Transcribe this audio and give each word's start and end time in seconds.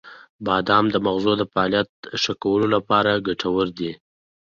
•بادام 0.45 0.85
د 0.91 0.95
مغزو 1.05 1.33
د 1.37 1.43
فعالیت 1.53 1.89
ښه 2.21 2.33
کولو 2.43 2.67
لپاره 2.75 3.23
ګټور 3.27 3.67
دی. 3.77 3.91